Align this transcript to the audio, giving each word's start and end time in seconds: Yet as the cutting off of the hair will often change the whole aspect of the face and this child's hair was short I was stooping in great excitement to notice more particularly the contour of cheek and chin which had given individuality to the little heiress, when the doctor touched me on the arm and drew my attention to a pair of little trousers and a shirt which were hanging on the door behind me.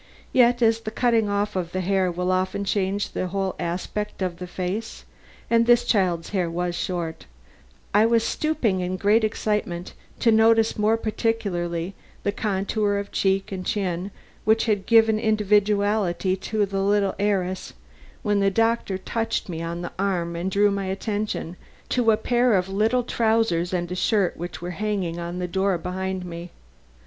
Yet 0.33 0.63
as 0.63 0.79
the 0.79 0.89
cutting 0.89 1.29
off 1.29 1.55
of 1.55 1.73
the 1.73 1.81
hair 1.81 2.11
will 2.11 2.31
often 2.31 2.65
change 2.65 3.09
the 3.11 3.27
whole 3.27 3.53
aspect 3.59 4.23
of 4.23 4.39
the 4.39 4.47
face 4.47 5.05
and 5.47 5.67
this 5.67 5.83
child's 5.85 6.29
hair 6.29 6.49
was 6.49 6.73
short 6.73 7.27
I 7.93 8.07
was 8.07 8.23
stooping 8.23 8.79
in 8.79 8.97
great 8.97 9.23
excitement 9.23 9.93
to 10.21 10.31
notice 10.31 10.75
more 10.75 10.97
particularly 10.97 11.93
the 12.23 12.31
contour 12.31 12.97
of 12.97 13.11
cheek 13.11 13.51
and 13.51 13.63
chin 13.63 14.09
which 14.43 14.65
had 14.65 14.87
given 14.87 15.19
individuality 15.19 16.35
to 16.35 16.65
the 16.65 16.81
little 16.81 17.13
heiress, 17.19 17.73
when 18.23 18.39
the 18.39 18.49
doctor 18.49 18.97
touched 18.97 19.49
me 19.49 19.61
on 19.61 19.81
the 19.83 19.91
arm 19.99 20.35
and 20.35 20.49
drew 20.49 20.71
my 20.71 20.85
attention 20.85 21.57
to 21.89 22.09
a 22.09 22.17
pair 22.17 22.55
of 22.55 22.69
little 22.69 23.03
trousers 23.03 23.71
and 23.71 23.91
a 23.91 23.95
shirt 23.95 24.35
which 24.35 24.63
were 24.63 24.71
hanging 24.71 25.19
on 25.19 25.37
the 25.37 25.47
door 25.47 25.77
behind 25.77 26.25
me. 26.25 26.49